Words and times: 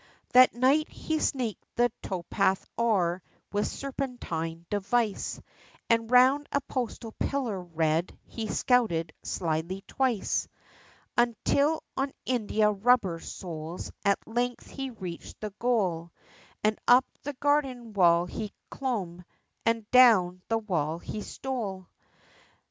That 0.33 0.55
night 0.55 0.89
He 0.89 1.19
sneaked 1.19 1.63
the 1.75 1.91
toepath 2.01 2.65
o'er, 2.75 3.21
With 3.51 3.67
serpentine 3.67 4.65
device, 4.71 5.39
And 5.91 6.09
round 6.09 6.47
a 6.51 6.59
postal 6.61 7.11
pillar 7.19 7.61
red, 7.61 8.17
He 8.25 8.47
scouted 8.47 9.13
slyly 9.21 9.83
twice, 9.85 10.47
Until 11.15 11.83
on 11.95 12.13
india 12.25 12.71
rubber 12.71 13.19
soles, 13.19 13.91
At 14.03 14.17
length 14.25 14.65
he 14.71 14.89
reached 14.89 15.39
the 15.39 15.53
goal, 15.59 16.11
And 16.63 16.79
up 16.87 17.05
the 17.21 17.33
garden 17.33 17.93
wall 17.93 18.25
He 18.25 18.53
clomb, 18.71 19.23
And 19.67 19.85
down 19.91 20.41
the 20.47 20.57
wall 20.57 20.97
he 20.97 21.21
stole! 21.21 21.89